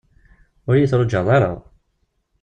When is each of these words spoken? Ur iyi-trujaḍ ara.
Ur 0.67 0.73
iyi-trujaḍ 0.75 1.27
ara. 1.35 1.51